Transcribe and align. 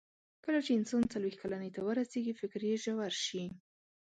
کله 0.43 0.59
چې 0.65 0.71
انسان 0.77 1.03
څلوېښت 1.13 1.39
کلنۍ 1.41 1.69
ته 1.75 1.81
ورسیږي، 1.87 2.33
فکر 2.41 2.61
یې 2.69 2.75
ژور 2.83 3.13
شي. 3.25 3.43